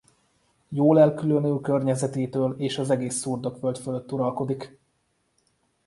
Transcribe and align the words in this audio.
Jól 0.69 0.99
elkülönül 0.99 1.61
környezetétől 1.61 2.55
és 2.57 2.77
az 2.77 2.89
egész 2.89 3.15
szurdokvölgy 3.17 3.79
fölött 3.79 4.11
uralkodik. 4.11 4.79